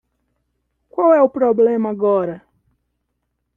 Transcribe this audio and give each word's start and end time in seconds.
Qual 0.93 1.09
é 1.13 1.21
o 1.21 1.33
problema 1.37 1.87
agora? 1.91 2.37